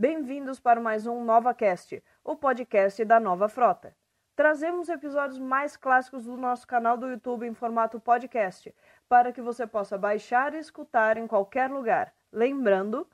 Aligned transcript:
Bem-vindos 0.00 0.58
para 0.58 0.80
mais 0.80 1.06
um 1.06 1.22
NovaCast, 1.22 2.02
o 2.24 2.34
podcast 2.34 3.04
da 3.04 3.20
Nova 3.20 3.50
Frota. 3.50 3.94
Trazemos 4.34 4.88
episódios 4.88 5.38
mais 5.38 5.76
clássicos 5.76 6.24
do 6.24 6.38
nosso 6.38 6.66
canal 6.66 6.96
do 6.96 7.06
YouTube 7.06 7.46
em 7.46 7.52
formato 7.52 8.00
podcast, 8.00 8.74
para 9.06 9.30
que 9.30 9.42
você 9.42 9.66
possa 9.66 9.98
baixar 9.98 10.54
e 10.54 10.58
escutar 10.58 11.18
em 11.18 11.26
qualquer 11.26 11.70
lugar. 11.70 12.14
Lembrando 12.32 13.06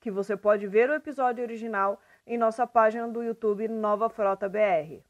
que 0.00 0.10
você 0.10 0.34
pode 0.34 0.66
ver 0.66 0.88
o 0.88 0.94
episódio 0.94 1.44
original 1.44 2.00
em 2.26 2.38
nossa 2.38 2.66
página 2.66 3.06
do 3.06 3.22
YouTube 3.22 3.68
Nova 3.68 4.08
Frota 4.08 4.48
BR. 4.48 5.04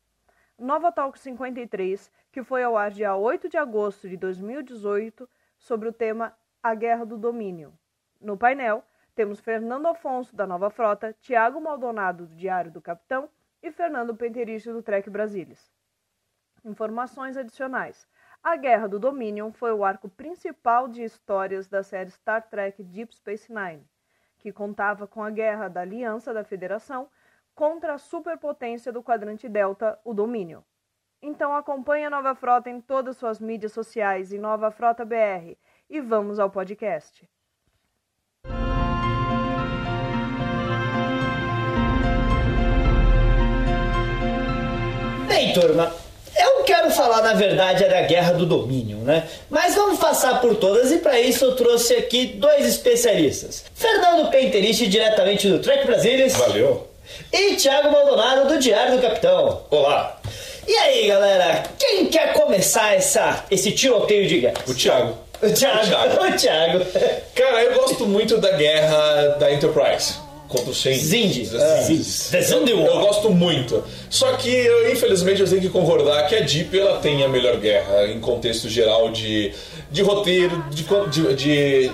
Nova 0.58 0.90
Talk 0.90 1.16
53, 1.16 2.10
que 2.32 2.42
foi 2.42 2.64
ao 2.64 2.76
ar 2.76 2.90
dia 2.90 3.14
8 3.14 3.48
de 3.48 3.56
agosto 3.56 4.08
de 4.08 4.16
2018, 4.16 5.28
sobre 5.56 5.88
o 5.88 5.92
tema 5.92 6.36
A 6.60 6.74
Guerra 6.74 7.06
do 7.06 7.16
Domínio. 7.16 7.72
No 8.20 8.36
painel, 8.36 8.82
temos 9.20 9.38
Fernando 9.38 9.84
Afonso, 9.84 10.34
da 10.34 10.46
Nova 10.46 10.70
Frota, 10.70 11.14
Tiago 11.20 11.60
Maldonado, 11.60 12.26
do 12.26 12.34
Diário 12.34 12.70
do 12.70 12.80
Capitão, 12.80 13.28
e 13.62 13.70
Fernando 13.70 14.16
Penteriche, 14.16 14.72
do 14.72 14.82
Trek 14.82 15.10
Brasilis. 15.10 15.70
Informações 16.64 17.36
adicionais. 17.36 18.08
A 18.42 18.56
Guerra 18.56 18.88
do 18.88 18.98
Dominion 18.98 19.52
foi 19.52 19.74
o 19.74 19.84
arco 19.84 20.08
principal 20.08 20.88
de 20.88 21.02
histórias 21.02 21.68
da 21.68 21.82
série 21.82 22.10
Star 22.10 22.48
Trek 22.48 22.82
Deep 22.82 23.14
Space 23.14 23.52
Nine, 23.52 23.86
que 24.38 24.50
contava 24.50 25.06
com 25.06 25.22
a 25.22 25.28
guerra 25.28 25.68
da 25.68 25.82
Aliança 25.82 26.32
da 26.32 26.42
Federação 26.42 27.06
contra 27.54 27.92
a 27.92 27.98
superpotência 27.98 28.90
do 28.90 29.02
quadrante 29.02 29.50
Delta, 29.50 30.00
o 30.02 30.14
Domínio. 30.14 30.64
Então 31.20 31.54
acompanhe 31.54 32.06
a 32.06 32.10
Nova 32.10 32.34
Frota 32.34 32.70
em 32.70 32.80
todas 32.80 33.18
suas 33.18 33.38
mídias 33.38 33.74
sociais 33.74 34.32
e 34.32 34.38
Nova 34.38 34.70
Frota 34.70 35.04
BR 35.04 35.58
e 35.90 36.00
vamos 36.00 36.38
ao 36.38 36.48
podcast. 36.48 37.28
Turma, 45.60 45.92
eu 46.36 46.62
quero 46.64 46.90
falar, 46.90 47.22
na 47.22 47.34
verdade, 47.34 47.84
é 47.84 47.88
da 47.88 48.02
Guerra 48.02 48.32
do 48.32 48.46
Domínio, 48.46 48.98
né? 48.98 49.24
Mas 49.48 49.74
vamos 49.74 49.98
passar 49.98 50.40
por 50.40 50.54
todas 50.56 50.90
e 50.90 50.98
para 50.98 51.20
isso 51.20 51.44
eu 51.44 51.56
trouxe 51.56 51.94
aqui 51.94 52.26
dois 52.26 52.66
especialistas. 52.66 53.64
Fernando 53.74 54.30
Penteriche, 54.30 54.86
diretamente 54.86 55.48
do 55.48 55.58
Trek 55.58 55.86
Brasilis. 55.86 56.34
Valeu. 56.34 56.88
E 57.32 57.56
Thiago 57.56 57.90
Maldonado, 57.90 58.48
do 58.48 58.58
Diário 58.58 58.96
do 58.96 59.02
Capitão. 59.02 59.62
Olá. 59.70 60.18
E 60.66 60.72
aí, 60.76 61.08
galera, 61.08 61.64
quem 61.78 62.06
quer 62.06 62.32
começar 62.32 62.94
essa, 62.94 63.44
esse 63.50 63.72
tiroteio 63.72 64.28
de 64.28 64.40
guerra? 64.40 64.58
O 64.68 64.74
Thiago. 64.74 65.18
O 65.42 65.50
Thiago. 65.50 65.78
O 65.78 65.88
Thiago. 65.88 66.14
O 66.24 66.36
Thiago. 66.36 66.86
Cara, 67.34 67.62
eu 67.64 67.74
gosto 67.74 68.06
muito 68.06 68.38
da 68.38 68.52
guerra 68.52 69.36
da 69.38 69.52
Enterprise 69.52 70.29
contra. 70.50 70.70
Os 70.70 70.86
Ah. 70.86 70.92
Zindis. 70.92 72.28
The 72.30 72.40
Zindi 72.42 72.72
eu, 72.72 72.80
War. 72.80 72.88
eu 72.88 73.00
gosto 73.00 73.30
muito. 73.30 73.82
Só 74.10 74.32
que, 74.34 74.50
eu, 74.50 74.92
infelizmente, 74.92 75.40
eu 75.40 75.48
tenho 75.48 75.60
que 75.62 75.68
concordar 75.70 76.26
que 76.28 76.34
a 76.34 76.40
Deep 76.40 76.78
ela 76.78 76.98
tem 76.98 77.22
a 77.24 77.28
melhor 77.28 77.56
guerra 77.58 78.06
em 78.06 78.20
contexto 78.20 78.68
geral 78.68 79.10
de, 79.10 79.52
de 79.90 80.02
roteiro, 80.02 80.62
de, 80.70 80.84
de, 81.10 81.34
de, 81.34 81.90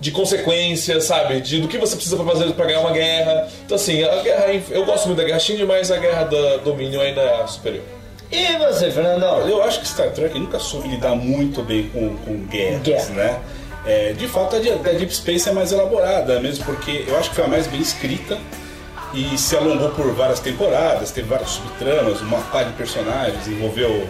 de 0.00 0.10
consequências, 0.10 1.04
sabe? 1.04 1.40
De, 1.40 1.60
do 1.60 1.68
que 1.68 1.78
você 1.78 1.94
precisa 1.94 2.16
pra 2.16 2.24
fazer 2.26 2.52
para 2.54 2.66
ganhar 2.66 2.80
uma 2.80 2.92
guerra. 2.92 3.48
Então, 3.64 3.76
assim, 3.76 4.02
a 4.02 4.16
guerra. 4.22 4.46
Eu 4.70 4.84
gosto 4.84 5.06
muito 5.06 5.18
da 5.18 5.24
guerra 5.24 5.38
Shindy, 5.38 5.64
mas 5.64 5.90
a 5.90 5.96
guerra 5.98 6.24
da 6.24 6.56
Domínio 6.58 7.00
ainda 7.00 7.20
é 7.20 7.46
superior. 7.46 7.84
E 8.32 8.56
você, 8.58 8.90
Fernandão? 8.90 9.46
Eu 9.48 9.62
acho 9.62 9.80
que 9.80 9.86
Star 9.86 10.10
Trek 10.10 10.36
nunca 10.38 10.58
soube 10.58 10.88
lidar 10.88 11.14
muito 11.14 11.62
bem 11.62 11.88
com, 11.90 12.16
com 12.16 12.38
guerras, 12.46 12.82
Guerra. 12.82 13.10
né? 13.10 13.40
É, 13.86 14.12
de 14.14 14.26
fato, 14.28 14.56
a 14.56 14.58
de- 14.58 14.70
a 14.70 14.76
Deep 14.76 15.14
Space 15.14 15.48
é 15.48 15.52
mais 15.52 15.70
elaborada, 15.72 16.40
mesmo 16.40 16.64
porque 16.64 17.04
eu 17.06 17.18
acho 17.18 17.30
que 17.30 17.36
foi 17.36 17.44
a 17.44 17.48
mais 17.48 17.66
bem 17.66 17.80
escrita 17.80 18.38
e 19.12 19.36
se 19.36 19.54
alongou 19.56 19.90
por 19.90 20.10
várias 20.14 20.40
temporadas, 20.40 21.10
teve 21.10 21.28
várias 21.28 21.50
subtramas, 21.50 22.20
uma 22.22 22.38
par 22.38 22.64
de 22.64 22.72
personagens, 22.72 23.46
envolveu 23.46 24.08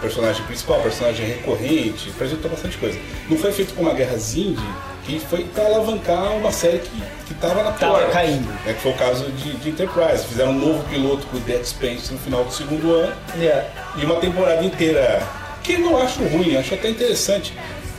personagem 0.00 0.44
principal, 0.44 0.80
personagem 0.80 1.26
recorrente, 1.26 2.10
apresentou 2.14 2.50
bastante 2.50 2.76
coisa. 2.78 2.98
Não 3.28 3.36
foi 3.36 3.50
feito 3.50 3.74
com 3.74 3.82
uma 3.82 3.94
guerra 3.94 4.16
Zindi, 4.16 4.62
que 5.04 5.18
foi 5.18 5.44
para 5.44 5.64
alavancar 5.66 6.32
uma 6.36 6.52
série 6.52 6.78
que, 6.78 7.02
que 7.26 7.34
tava 7.34 7.62
na 7.62 7.72
Tava 7.72 7.92
porta, 7.98 8.12
caindo. 8.12 8.46
Né, 8.64 8.74
que 8.74 8.80
foi 8.80 8.92
o 8.92 8.94
caso 8.96 9.24
de, 9.32 9.54
de 9.54 9.70
Enterprise. 9.70 10.24
Fizeram 10.26 10.52
um 10.52 10.58
novo 10.58 10.84
piloto 10.88 11.26
com 11.26 11.36
o 11.36 11.40
Dead 11.40 11.64
Space 11.64 12.12
no 12.12 12.18
final 12.18 12.44
do 12.44 12.52
segundo 12.52 12.92
ano 12.94 13.12
Yeah. 13.36 13.66
e 13.96 14.04
uma 14.04 14.16
temporada 14.16 14.64
inteira, 14.64 15.20
que 15.62 15.72
eu 15.74 15.80
não 15.80 15.96
acho 16.00 16.22
ruim, 16.24 16.56
acho 16.56 16.74
até 16.74 16.88
interessante, 16.90 17.52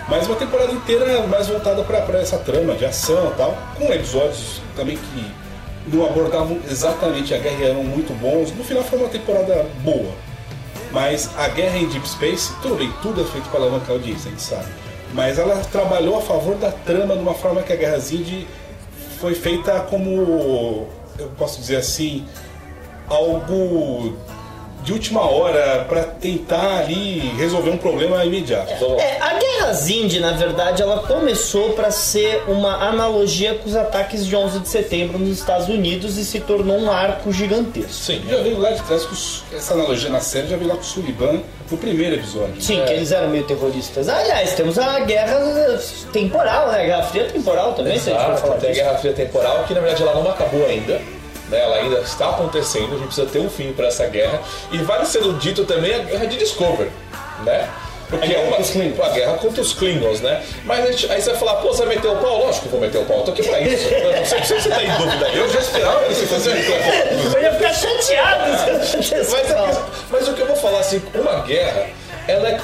mas 0.07 0.25
uma 0.27 0.35
temporada 0.35 0.71
inteira 0.71 1.25
mais 1.27 1.47
voltada 1.47 1.83
para 1.83 2.19
essa 2.19 2.37
trama 2.37 2.75
de 2.75 2.85
ação 2.85 3.31
e 3.31 3.35
tal, 3.35 3.57
com 3.77 3.91
episódios 3.91 4.61
também 4.75 4.97
que 4.97 5.95
não 5.95 6.05
abordavam 6.05 6.59
exatamente 6.69 7.33
a 7.33 7.37
guerra 7.37 7.63
e 7.63 7.69
eram 7.69 7.83
muito 7.83 8.13
bons. 8.19 8.51
No 8.51 8.63
final 8.63 8.83
foi 8.83 8.99
uma 8.99 9.09
temporada 9.09 9.65
boa. 9.83 10.11
Mas 10.91 11.29
a 11.37 11.47
guerra 11.49 11.77
em 11.77 11.87
Deep 11.87 12.07
Space, 12.07 12.53
tudo 12.61 12.75
bem, 12.75 12.91
tudo 13.01 13.21
é 13.21 13.25
feito 13.25 13.49
para 13.49 13.59
alavancar 13.59 13.91
audiência, 13.91 14.27
a 14.27 14.31
gente 14.31 14.41
sabe. 14.41 14.67
Mas 15.13 15.37
ela 15.37 15.55
trabalhou 15.71 16.17
a 16.17 16.21
favor 16.21 16.55
da 16.55 16.71
trama 16.71 17.15
de 17.15 17.21
uma 17.21 17.33
forma 17.33 17.61
que 17.61 17.73
a 17.73 17.75
Guerra 17.75 17.97
Zindi 17.99 18.47
foi 19.19 19.33
feita 19.35 19.79
como, 19.81 20.87
eu 21.17 21.29
posso 21.37 21.59
dizer 21.59 21.77
assim, 21.77 22.25
algo 23.09 24.17
de 24.87 24.93
última 24.93 25.29
hora 25.29 25.85
para 25.89 26.03
tentar 26.03 26.77
ali 26.79 27.19
resolver 27.37 27.71
um 27.71 27.77
problema 27.77 28.23
imediato. 28.23 28.71
Lá. 28.87 29.03
É, 29.03 29.17
a 29.19 29.33
Guerra 29.33 29.73
Zindi, 29.73 30.17
na 30.21 30.31
verdade, 30.31 30.81
ela 30.81 30.99
começou 30.99 31.71
para 31.73 31.91
ser 31.91 32.41
uma 32.47 32.87
analogia 32.87 33.55
com 33.55 33.67
os 33.67 33.75
ataques 33.75 34.25
de 34.25 34.33
11 34.33 34.59
de 34.59 34.69
setembro 34.69 35.19
nos 35.19 35.39
Estados 35.39 35.67
Unidos 35.67 36.17
e 36.17 36.23
se 36.23 36.39
tornou 36.39 36.77
um 36.77 36.89
arco 36.89 37.33
gigantesco. 37.33 37.91
Sim, 37.91 38.21
Já 38.29 38.37
veio 38.37 38.57
lá 38.61 38.71
de 38.71 38.81
trás 38.83 39.03
com 39.03 39.57
essa 39.57 39.73
analogia 39.73 40.09
na 40.09 40.21
série, 40.21 40.47
já 40.47 40.55
veio 40.55 40.69
lá 40.69 40.75
com 40.75 40.81
o 40.81 40.85
Sullivan 40.85 41.41
no 41.69 41.77
primeiro 41.77 42.15
episódio. 42.15 42.61
Sim, 42.61 42.81
que 42.85 42.93
eles 42.93 43.11
eram 43.11 43.27
meio 43.27 43.43
terroristas. 43.43 44.07
Aliás, 44.07 44.53
temos 44.53 44.79
a 44.79 45.01
guerra 45.01 45.37
temporal, 46.13 46.71
né? 46.71 46.83
A 46.83 46.85
Guerra 46.85 47.03
Fria 47.03 47.25
temporal 47.25 47.73
também, 47.73 47.99
se 47.99 48.09
a 48.09 48.13
gente 48.13 48.21
for 48.21 48.31
Exato, 48.31 48.41
falar 48.47 48.55
tem 48.59 48.69
a 48.69 48.71
disso. 48.71 48.85
Guerra 48.85 48.97
Fria 48.99 49.13
temporal, 49.13 49.63
que 49.67 49.73
na 49.73 49.81
verdade 49.81 50.01
ela 50.01 50.13
não 50.15 50.31
acabou 50.31 50.65
ainda. 50.65 51.01
Né, 51.49 51.59
ela 51.61 51.77
ainda 51.77 51.99
está 51.99 52.29
acontecendo, 52.29 52.95
a 52.95 52.97
gente 52.97 53.05
precisa 53.07 53.27
ter 53.27 53.39
um 53.39 53.49
fim 53.49 53.71
para 53.71 53.87
essa 53.87 54.05
guerra. 54.07 54.41
E 54.71 54.77
vale 54.79 55.05
sendo 55.05 55.33
dito 55.39 55.63
também 55.63 55.93
a 55.95 55.99
guerra 55.99 56.25
de 56.25 56.37
Discover, 56.37 56.89
né? 57.45 57.69
Porque 58.09 58.23
A 58.23 58.27
guerra 58.29 58.41
é 58.41 58.47
uma, 58.47 59.05
a 59.05 59.09
guerra 59.09 59.33
contra 59.33 59.61
os 59.61 59.73
Klingons, 59.73 60.21
né? 60.21 60.41
Mas 60.63 60.85
a 60.85 60.91
gente- 60.91 61.11
aí 61.11 61.21
você 61.21 61.31
vai 61.31 61.39
falar, 61.39 61.55
pô, 61.55 61.67
você 61.69 61.85
vai 61.85 61.95
meter 61.95 62.07
o 62.09 62.15
pau? 62.15 62.37
Lógico 62.45 62.61
que 62.61 62.67
eu 62.67 62.71
vou 62.71 62.79
meter 62.79 62.97
o 62.99 63.05
pau, 63.05 63.17
eu 63.17 63.23
tô 63.23 63.31
aqui 63.31 63.43
pra 63.43 63.59
isso. 63.59 63.89
Eu 63.93 64.15
não 64.15 64.25
sei 64.25 64.43
se 64.43 64.53
você 64.61 64.69
tá 64.69 64.81
em 64.83 64.91
dúvida. 64.97 65.27
Eu 65.29 65.49
já 65.49 65.59
esperava 65.59 66.03
que 66.05 66.13
você 66.13 66.25
fosse 66.25 66.49
meter 66.49 66.69
o 66.69 66.79
pau. 66.79 67.33
Eu 67.35 67.41
ia 67.43 67.53
ficar 67.53 67.73
chateado 67.73 68.85
se 68.85 69.13
eu 69.13 69.25
Mas, 69.29 69.51
é 69.51 69.81
mas 70.09 70.27
o 70.29 70.33
que 70.33 70.41
eu 70.41 70.47
vou 70.47 70.55
falar 70.55 70.79
assim, 70.79 71.01
uma 71.15 71.41
guerra, 71.41 71.87
ela 72.29 72.47
é. 72.49 72.59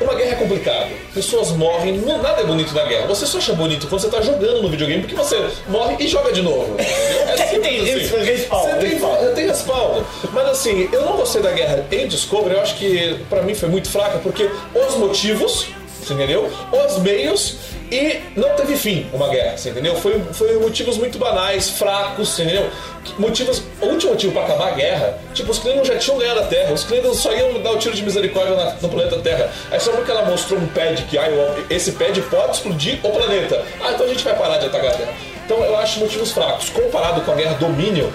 Uma 0.00 0.14
guerra 0.14 0.32
é 0.32 0.34
complicado. 0.36 0.90
Pessoas 1.14 1.50
morrem, 1.50 1.98
não, 1.98 2.20
nada 2.22 2.40
é 2.40 2.44
bonito 2.44 2.72
na 2.74 2.84
guerra. 2.84 3.06
Você 3.08 3.26
só 3.26 3.38
acha 3.38 3.52
bonito 3.52 3.86
quando 3.88 4.00
você 4.00 4.08
tá 4.08 4.20
jogando 4.20 4.62
no 4.62 4.68
videogame, 4.68 5.02
porque 5.02 5.14
você 5.14 5.44
morre 5.68 5.96
e 6.00 6.08
joga 6.08 6.32
de 6.32 6.40
novo. 6.42 6.76
Tem 7.60 7.84
isso, 7.84 8.08
Você 8.08 8.16
tem, 8.16 8.24
respawn. 8.24 9.16
você 9.18 9.32
tem 9.34 9.46
respaldo. 9.46 10.06
Mas 10.32 10.48
assim, 10.48 10.88
eu 10.92 11.02
não 11.02 11.16
gostei 11.16 11.42
da 11.42 11.50
guerra 11.52 11.84
em 11.90 12.06
Discovery, 12.06 12.54
eu 12.54 12.60
acho 12.62 12.74
que 12.76 13.18
pra 13.28 13.42
mim 13.42 13.54
foi 13.54 13.68
muito 13.68 13.88
fraca, 13.90 14.18
porque 14.18 14.48
os 14.74 14.96
motivos, 14.96 15.66
você 16.02 16.14
entendeu? 16.14 16.50
Os 16.72 16.98
meios 16.98 17.56
e 17.90 18.20
não 18.34 18.48
teve 18.56 18.74
fim 18.76 19.06
uma 19.12 19.28
guerra, 19.28 19.56
você 19.56 19.68
entendeu? 19.68 19.94
Foi, 19.96 20.18
foi 20.32 20.58
motivos 20.58 20.96
muito 20.96 21.18
banais, 21.18 21.68
fracos, 21.70 22.30
você 22.30 22.42
entendeu? 22.44 22.70
Motivos, 23.18 23.62
o 23.82 23.86
último 23.86 24.12
motivo 24.12 24.32
pra 24.32 24.44
acabar 24.44 24.68
a 24.68 24.70
guerra, 24.70 25.18
tipo, 25.34 25.50
os 25.50 25.58
Klingons 25.58 25.86
já 25.88 25.98
tinham 25.98 26.18
ganhado 26.18 26.40
a 26.40 26.44
Terra, 26.44 26.72
os 26.72 26.84
Klingons 26.84 27.18
só 27.18 27.32
iam 27.34 27.60
dar 27.60 27.72
o 27.72 27.76
tiro 27.78 27.94
de 27.94 28.02
misericórdia 28.02 28.54
na- 28.56 28.76
no 28.80 28.88
planeta 28.88 29.18
Terra. 29.18 29.50
Aí 29.70 29.78
só 29.80 29.90
porque 29.92 30.10
ela 30.10 30.22
mostrou 30.24 30.58
um 30.58 30.66
pad 30.68 31.02
que, 31.10 31.18
ah, 31.18 31.28
eu- 31.28 31.64
esse 31.68 31.92
pad 31.92 32.18
pode 32.22 32.52
explodir 32.52 32.98
o 33.02 33.10
planeta. 33.10 33.62
Ah, 33.84 33.90
então 33.92 34.06
a 34.06 34.08
gente 34.08 34.24
vai 34.24 34.34
parar 34.36 34.56
de 34.58 34.66
atacar 34.66 34.90
a 34.90 34.94
Terra. 34.94 35.12
Então 35.44 35.58
eu 35.64 35.76
acho 35.78 36.00
motivos 36.00 36.30
fracos. 36.32 36.68
Comparado 36.70 37.20
com 37.22 37.32
a 37.32 37.34
guerra 37.34 37.54
Dominion, 37.54 38.08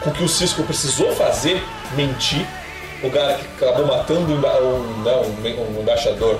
com 0.00 0.10
o 0.10 0.12
que 0.12 0.22
o 0.22 0.28
Cisco 0.28 0.62
precisou 0.64 1.12
fazer, 1.12 1.62
mentir, 1.96 2.46
o 3.02 3.10
cara 3.10 3.34
que 3.34 3.64
acabou 3.64 3.86
matando 3.86 4.32
um, 4.32 4.36
emba- 4.36 4.60
um, 4.62 5.02
não, 5.02 5.22
um, 5.22 5.76
um 5.76 5.80
embaixador 5.80 6.38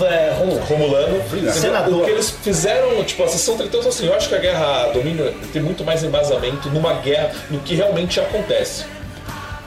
É. 0.00 0.32
Romulano. 0.68 1.22
Senador. 1.52 2.02
O 2.02 2.04
que 2.04 2.10
eles 2.10 2.30
fizeram, 2.30 3.02
tipo, 3.04 3.22
a 3.22 3.28
sessão 3.28 3.56
30 3.56 3.76
então, 3.76 3.88
assim, 3.90 4.06
eu 4.06 4.14
acho 4.14 4.28
que 4.28 4.34
a 4.34 4.38
guerra 4.38 4.90
domínio 4.94 5.32
tem 5.52 5.60
muito 5.60 5.84
mais 5.84 6.02
embasamento 6.02 6.68
numa 6.70 6.94
guerra 6.94 7.30
no 7.50 7.58
que 7.60 7.74
realmente 7.74 8.18
acontece. 8.20 8.84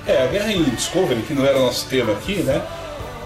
É, 0.07 0.23
a 0.23 0.27
guerra 0.27 0.51
em 0.51 0.63
Discovery, 0.63 1.21
que 1.21 1.33
não 1.33 1.45
era 1.45 1.57
o 1.57 1.65
nosso 1.65 1.85
tema 1.87 2.13
aqui, 2.13 2.35
né? 2.43 2.61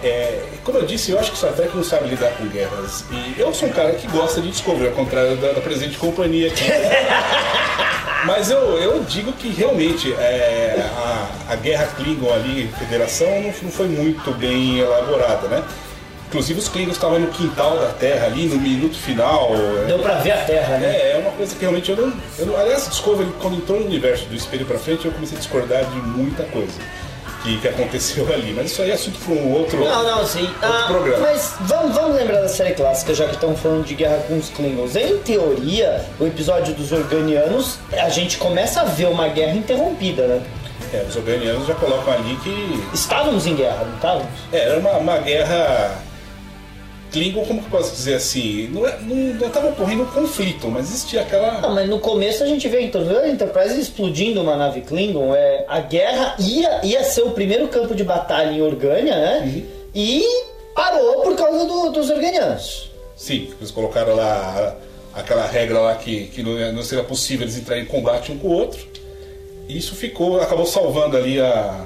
É, 0.03 0.43
como 0.63 0.77
eu 0.77 0.85
disse, 0.85 1.11
eu 1.11 1.19
acho 1.19 1.31
que 1.31 1.37
Star 1.37 1.53
Trek 1.53 1.75
não 1.75 1.83
sabe 1.83 2.09
lidar 2.09 2.31
com 2.31 2.47
guerras. 2.47 3.03
E 3.11 3.39
eu 3.39 3.53
sou 3.53 3.69
um 3.69 3.71
cara 3.71 3.91
que 3.93 4.07
gosta 4.07 4.41
de 4.41 4.49
Discovery, 4.51 4.87
ao 4.87 4.93
contrário 4.93 5.35
da, 5.37 5.53
da 5.53 5.61
presente 5.61 5.97
companhia 5.97 6.47
aqui. 6.47 6.63
Mas 8.25 8.49
eu, 8.49 8.59
eu 8.77 9.03
digo 9.03 9.31
que 9.33 9.49
realmente 9.49 10.11
é, 10.13 10.85
a, 10.97 11.53
a 11.53 11.55
guerra 11.55 11.87
Klingon 11.95 12.33
ali, 12.33 12.69
Federação, 12.77 13.27
não, 13.41 13.53
não 13.61 13.71
foi 13.71 13.87
muito 13.87 14.31
bem 14.31 14.79
elaborada, 14.79 15.47
né? 15.47 15.63
Inclusive 16.27 16.59
os 16.59 16.67
Klingons 16.67 16.97
estavam 16.97 17.19
no 17.19 17.27
quintal 17.27 17.77
da 17.77 17.87
Terra 17.87 18.25
ali, 18.25 18.47
no 18.47 18.57
minuto 18.57 18.97
final. 18.97 19.51
Deu 19.87 19.99
pra 19.99 20.15
ver 20.15 20.31
a 20.31 20.43
Terra, 20.43 20.77
né? 20.77 20.93
É, 20.93 21.11
é 21.11 21.17
uma 21.19 21.31
coisa 21.31 21.55
que 21.55 21.61
realmente 21.61 21.89
eu 21.89 21.95
não. 21.95 22.13
Eu 22.37 22.45
não 22.47 22.57
aliás, 22.57 22.89
Discovery, 22.89 23.31
quando 23.39 23.55
entrou 23.57 23.79
no 23.79 23.85
universo 23.85 24.25
do 24.25 24.35
espelho 24.35 24.65
pra 24.65 24.77
frente, 24.77 25.05
eu 25.05 25.11
comecei 25.13 25.37
a 25.37 25.39
discordar 25.39 25.85
de 25.85 25.95
muita 25.95 26.43
coisa 26.43 26.73
que, 27.47 27.61
que 27.61 27.67
aconteceu 27.67 28.27
ali. 28.33 28.53
Mas 28.53 28.71
isso 28.71 28.81
aí 28.81 28.91
é 28.91 28.93
assunto 28.93 29.19
para 29.19 29.33
um 29.33 29.53
outro. 29.53 29.83
Não, 29.83 30.03
não, 30.03 30.25
sim. 30.25 30.49
Ah, 30.61 30.85
programa. 30.87 31.19
Mas 31.19 31.55
vamos, 31.61 31.95
vamos 31.95 32.15
lembrar 32.17 32.41
da 32.41 32.49
série 32.49 32.73
clássica, 32.73 33.13
já 33.13 33.25
que 33.25 33.35
estamos 33.35 33.59
falando 33.59 33.85
de 33.85 33.95
guerra 33.95 34.23
com 34.27 34.37
os 34.37 34.49
Klingons. 34.49 34.95
Em 34.95 35.17
teoria, 35.19 36.05
o 36.19 36.25
episódio 36.25 36.73
dos 36.73 36.91
Organianos, 36.91 37.79
a 37.93 38.09
gente 38.09 38.37
começa 38.37 38.81
a 38.81 38.85
ver 38.85 39.07
uma 39.07 39.27
guerra 39.29 39.53
interrompida, 39.53 40.27
né? 40.27 40.41
É, 40.93 41.05
os 41.07 41.15
organianos 41.15 41.67
já 41.67 41.75
colocam 41.75 42.13
ali 42.13 42.35
que. 42.37 42.83
Estávamos 42.93 43.45
em 43.45 43.55
guerra, 43.55 43.83
não 43.85 43.95
estávamos? 43.95 44.27
É, 44.53 44.59
era 44.69 44.79
uma, 44.79 44.91
uma 44.93 45.17
guerra. 45.17 46.06
Klingon, 47.17 47.45
como 47.45 47.59
que 47.61 47.67
eu 47.67 47.71
posso 47.79 47.91
dizer 47.95 48.15
assim? 48.15 48.67
Não, 48.71 48.85
é- 48.87 48.97
não, 49.01 49.15
não 49.15 49.49
tava 49.49 49.69
ocorrendo 49.69 50.03
um 50.03 50.07
conflito, 50.07 50.67
mas 50.69 50.87
existia 50.89 51.21
aquela. 51.21 51.59
Não, 51.61 51.73
mas 51.73 51.89
no 51.89 51.99
começo 51.99 52.43
a 52.43 52.47
gente 52.47 52.67
vê 52.67 52.77
a 52.77 52.81
Enterprise 53.27 53.79
explodindo 53.79 54.41
uma 54.41 54.55
nave 54.55 54.81
Klingon. 54.81 55.33
É, 55.35 55.65
a 55.67 55.79
guerra 55.79 56.35
ia, 56.39 56.81
ia 56.85 57.03
ser 57.03 57.21
o 57.23 57.31
primeiro 57.31 57.67
campo 57.67 57.93
de 57.95 58.03
batalha 58.03 58.51
em 58.51 58.61
Orgânia, 58.61 59.15
né? 59.15 59.63
E 59.93 60.23
parou 60.75 61.21
por 61.21 61.35
causa 61.35 61.65
do- 61.65 61.89
dos 61.91 62.09
Organianos. 62.09 62.91
Sim, 63.15 63.49
eles 63.59 63.71
colocaram 63.71 64.15
lá 64.15 64.75
aquela 65.13 65.45
regra 65.47 65.79
lá 65.79 65.95
que, 65.95 66.27
que 66.27 66.43
não, 66.43 66.71
não 66.73 66.83
seria 66.83 67.03
possível 67.03 67.45
eles 67.45 67.57
entrarem 67.57 67.83
em 67.83 67.87
combate 67.87 68.31
um 68.31 68.37
com 68.37 68.47
o 68.47 68.51
outro. 68.53 68.85
E 69.67 69.75
isso 69.77 69.95
ficou, 69.95 70.39
acabou 70.39 70.65
salvando 70.65 71.17
ali 71.17 71.41
a, 71.41 71.83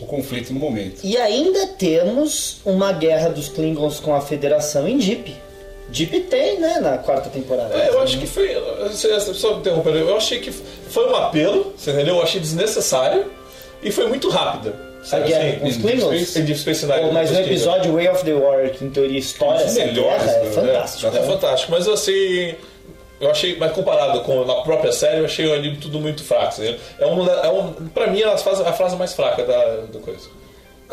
o 0.00 0.06
conflito 0.06 0.52
no 0.52 0.60
momento. 0.60 1.00
E 1.04 1.16
ainda 1.16 1.66
temos 1.66 2.60
uma 2.64 2.92
guerra 2.92 3.28
dos 3.28 3.48
Klingons 3.48 4.00
com 4.00 4.14
a 4.14 4.20
Federação 4.20 4.88
em 4.88 4.98
Deep. 4.98 5.34
Deep 5.88 6.20
tem, 6.20 6.58
né, 6.58 6.80
na 6.80 6.98
quarta 6.98 7.28
temporada. 7.28 7.74
É, 7.74 7.90
eu 7.90 8.00
acho 8.00 8.18
que 8.18 8.26
foi. 8.26 8.56
Só 9.34 9.58
interrompendo, 9.58 9.98
eu 9.98 10.16
achei 10.16 10.40
que 10.40 10.50
foi 10.50 11.10
um 11.10 11.14
apelo, 11.16 11.74
você 11.76 11.90
entendeu? 11.90 12.16
Eu 12.16 12.22
achei 12.22 12.40
desnecessário 12.40 13.30
e 13.82 13.90
foi 13.90 14.06
muito 14.08 14.28
rápida. 14.30 14.74
A 15.10 15.18
guerra 15.18 15.58
com 15.58 15.66
os 15.66 15.76
Klingons? 15.76 16.36
Em 16.36 16.44
Deep 16.44 16.60
Space 16.60 16.86
Nine. 16.86 17.10
Mas 17.12 17.30
no 17.30 17.40
episódio 17.40 17.92
Way 17.92 18.08
of 18.08 18.24
the 18.24 18.32
Warrior, 18.32 18.70
que 18.70 18.84
em 18.84 18.90
teoria 18.90 19.18
história 19.18 19.64
essa 19.64 19.84
melhores, 19.84 20.22
guerra, 20.22 20.36
é 20.36 20.44
né? 20.44 20.50
fantástico. 20.52 21.16
É 21.16 21.22
fantástico, 21.22 21.72
mas 21.72 21.88
assim. 21.88 22.54
Eu 23.22 23.30
achei, 23.30 23.56
mas 23.56 23.70
comparado 23.70 24.20
com 24.22 24.42
a 24.50 24.62
própria 24.62 24.90
série, 24.90 25.20
eu 25.20 25.24
achei 25.24 25.50
ali 25.54 25.76
tudo 25.76 26.00
muito 26.00 26.24
fraco. 26.24 26.60
entendeu? 26.60 26.80
É 26.98 27.06
um, 27.06 27.28
é 27.28 27.50
um, 27.50 27.72
pra 27.90 28.08
mim, 28.08 28.20
é 28.20 28.26
a 28.26 28.36
frase, 28.36 28.64
a 28.64 28.72
frase 28.72 28.96
mais 28.96 29.14
fraca 29.14 29.44
da, 29.44 29.76
da 29.92 30.00
coisa. 30.00 30.28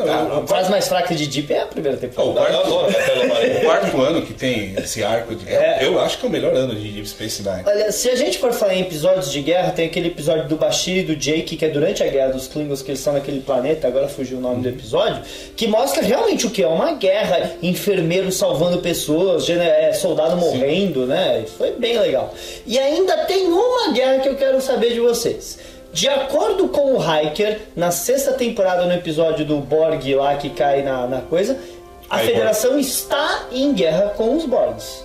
A, 0.02 0.38
a 0.38 0.46
frase 0.46 0.70
mais 0.70 0.88
fraca 0.88 1.14
de 1.14 1.26
Deep 1.26 1.52
é 1.52 1.62
a 1.62 1.66
primeira 1.66 1.96
temporada. 1.96 2.52
eu 2.52 2.60
adoro 2.60 2.88
a 2.88 2.92
tela 2.92 3.58
O 3.58 3.64
quarto 3.64 4.00
ano 4.00 4.22
que 4.22 4.32
tem 4.34 4.74
esse 4.76 5.02
arco 5.02 5.34
de 5.34 5.44
guerra, 5.44 5.82
eu 5.82 6.00
acho 6.00 6.18
que 6.18 6.26
é 6.26 6.28
o 6.28 6.32
melhor 6.32 6.54
ano 6.54 6.74
de 6.74 6.88
Deep 6.88 7.08
Space 7.08 7.42
Nine. 7.42 7.62
Olha, 7.66 7.92
se 7.92 8.08
a 8.08 8.16
gente 8.16 8.38
for 8.38 8.52
falar 8.52 8.74
em 8.74 8.82
episódios 8.82 9.30
de 9.30 9.40
guerra, 9.40 9.72
tem 9.72 9.86
aquele 9.86 10.08
episódio 10.08 10.48
do 10.48 10.56
Bashir 10.56 10.98
e 10.98 11.02
do 11.02 11.16
Jake, 11.16 11.56
que 11.56 11.64
é 11.64 11.68
durante 11.68 12.02
a 12.02 12.06
guerra 12.06 12.32
dos 12.32 12.48
Klingons, 12.48 12.82
que 12.82 12.90
eles 12.90 13.00
estão 13.00 13.12
naquele 13.12 13.40
planeta, 13.40 13.86
agora 13.86 14.08
fugiu 14.08 14.38
o 14.38 14.40
nome 14.40 14.62
do 14.62 14.68
episódio, 14.68 15.22
que 15.56 15.66
mostra 15.66 16.02
realmente 16.02 16.46
o 16.46 16.50
que 16.50 16.62
é 16.62 16.66
uma 16.66 16.92
guerra, 16.92 17.52
enfermeiro 17.62 18.30
salvando 18.32 18.78
pessoas, 18.78 19.48
é, 19.48 19.92
soldado 19.92 20.36
morrendo, 20.36 21.06
né? 21.06 21.44
Foi 21.58 21.72
bem 21.72 21.98
legal. 21.98 22.34
E 22.66 22.78
ainda 22.78 23.16
tem 23.24 23.46
uma 23.46 23.92
guerra 23.92 24.20
que 24.20 24.28
eu 24.28 24.36
quero 24.36 24.60
saber 24.60 24.92
de 24.92 25.00
vocês. 25.00 25.58
De 25.92 26.08
acordo 26.08 26.68
com 26.68 26.96
o 26.96 26.98
Hiker, 26.98 27.60
na 27.74 27.90
sexta 27.90 28.32
temporada, 28.32 28.84
no 28.86 28.92
episódio 28.92 29.44
do 29.44 29.56
Borg 29.56 30.14
lá 30.14 30.36
que 30.36 30.50
cai 30.50 30.82
na, 30.82 31.06
na 31.06 31.20
coisa, 31.20 31.58
a 32.08 32.16
Aí, 32.16 32.26
Federação 32.26 32.78
está 32.78 33.46
em 33.52 33.72
guerra 33.72 34.12
com 34.16 34.36
os 34.36 34.44
Borgs. 34.44 35.04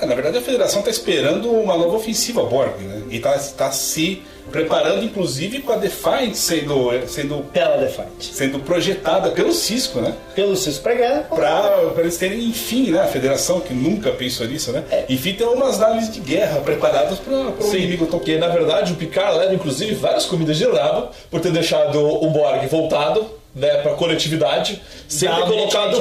É, 0.00 0.06
na 0.06 0.14
verdade, 0.14 0.38
a 0.38 0.42
Federação 0.42 0.80
está 0.80 0.90
esperando 0.90 1.50
uma 1.50 1.76
nova 1.76 1.96
ofensiva 1.96 2.42
Borg, 2.44 2.80
né? 2.80 3.02
E 3.10 3.16
está 3.16 3.70
se 3.70 4.22
preparando, 4.50 5.04
inclusive, 5.04 5.60
com 5.60 5.72
a 5.72 5.76
Defiant 5.76 6.34
sendo, 6.34 6.90
sendo, 7.06 7.44
Pela 7.52 7.76
Defiant. 7.76 8.08
sendo 8.20 8.58
projetada 8.60 9.30
pelo 9.30 9.52
Cisco, 9.52 10.00
né? 10.00 10.14
Pelo 10.34 10.56
Cisco 10.56 10.82
pra 10.82 10.94
guerra. 10.94 11.26
Para 11.30 11.92
eles 11.98 12.16
terem, 12.16 12.44
enfim, 12.46 12.90
né? 12.90 13.00
A 13.00 13.06
Federação, 13.06 13.60
que 13.60 13.72
nunca 13.72 14.10
pensou 14.10 14.46
nisso, 14.46 14.72
né? 14.72 14.82
Enfim, 15.08 15.34
ter 15.34 15.44
umas 15.44 15.78
naves 15.78 16.12
de 16.12 16.20
guerra 16.20 16.60
preparadas 16.60 17.18
para 17.18 17.34
o 17.34 17.76
inimigo 17.76 18.06
porque 18.06 18.36
na 18.38 18.48
verdade 18.48 18.92
o 18.92 18.96
Picard 18.96 19.38
leva 19.38 19.54
inclusive 19.54 19.94
várias 19.94 20.24
comidas 20.24 20.56
de 20.56 20.64
rabo 20.64 21.10
por 21.30 21.40
ter 21.40 21.52
deixado 21.52 21.98
o 21.98 22.28
Borg 22.30 22.66
voltado 22.66 23.26
né, 23.54 23.76
para 23.82 23.94
coletividade 23.94 24.80
sem 25.08 25.28
Dá 25.28 25.36
ter 25.36 25.42
colocado 25.42 25.98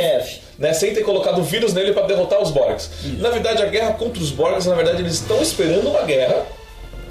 né, 0.59 0.73
sem 0.73 0.93
ter 0.93 1.03
colocado 1.03 1.41
vírus 1.41 1.73
nele 1.73 1.93
para 1.93 2.05
derrotar 2.05 2.41
os 2.41 2.51
Borgs. 2.51 2.89
Na 3.17 3.29
verdade 3.29 3.63
a 3.63 3.67
guerra 3.67 3.93
contra 3.93 4.21
os 4.21 4.29
Borgs, 4.29 4.67
na 4.67 4.75
verdade 4.75 5.01
eles 5.01 5.13
estão 5.13 5.41
esperando 5.41 5.89
uma 5.89 6.03
guerra, 6.03 6.45